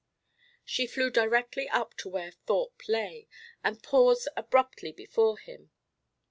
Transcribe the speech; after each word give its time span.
She 0.65 0.87
flew 0.87 1.11
directly 1.11 1.69
up 1.69 1.93
to 1.97 2.09
where 2.09 2.31
Thorpe 2.31 2.89
lay, 2.89 3.27
and 3.63 3.83
paused 3.83 4.27
abruptly 4.35 4.91
before 4.91 5.37
him. 5.37 5.69